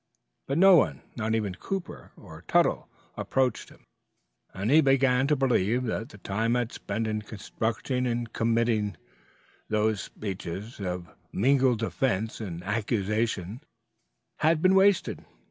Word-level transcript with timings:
But 0.47 0.57
no 0.57 0.77
one 0.77 1.03
not 1.15 1.35
even 1.35 1.53
Cooper 1.53 2.11
or 2.17 2.43
Tuttle 2.47 2.89
approached 3.15 3.69
him, 3.69 3.85
and 4.51 4.71
he 4.71 4.81
began 4.81 5.27
to 5.27 5.35
believe 5.35 5.83
that 5.83 6.09
the 6.09 6.17
time 6.17 6.53
he 6.53 6.57
had 6.57 6.71
spent 6.71 7.05
in 7.05 7.21
constructing 7.21 8.07
and 8.07 8.33
committing 8.33 8.97
those 9.69 10.01
speeches 10.01 10.79
of 10.79 11.13
mingled 11.31 11.77
defense 11.81 12.39
and 12.41 12.63
accusation 12.63 13.61
had 14.37 14.59
been 14.59 14.73
wasted. 14.73 15.23